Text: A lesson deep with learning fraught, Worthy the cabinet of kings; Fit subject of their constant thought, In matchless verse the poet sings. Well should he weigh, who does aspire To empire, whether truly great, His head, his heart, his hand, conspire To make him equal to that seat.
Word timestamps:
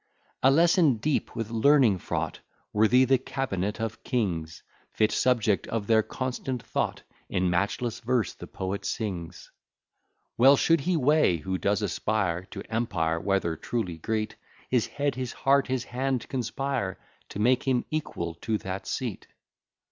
A 0.41 0.49
lesson 0.49 0.95
deep 0.97 1.35
with 1.35 1.51
learning 1.51 1.99
fraught, 1.99 2.39
Worthy 2.73 3.05
the 3.05 3.19
cabinet 3.19 3.79
of 3.79 4.03
kings; 4.03 4.63
Fit 4.91 5.11
subject 5.11 5.67
of 5.67 5.85
their 5.85 6.01
constant 6.01 6.63
thought, 6.63 7.03
In 7.29 7.51
matchless 7.51 7.99
verse 7.99 8.33
the 8.33 8.47
poet 8.47 8.83
sings. 8.83 9.51
Well 10.39 10.57
should 10.57 10.81
he 10.81 10.97
weigh, 10.97 11.37
who 11.37 11.59
does 11.59 11.83
aspire 11.83 12.45
To 12.45 12.63
empire, 12.63 13.19
whether 13.19 13.55
truly 13.55 13.99
great, 13.99 14.37
His 14.71 14.87
head, 14.87 15.13
his 15.13 15.33
heart, 15.33 15.67
his 15.67 15.83
hand, 15.83 16.27
conspire 16.27 16.97
To 17.29 17.37
make 17.39 17.61
him 17.67 17.85
equal 17.91 18.33
to 18.41 18.57
that 18.57 18.87
seat. 18.87 19.27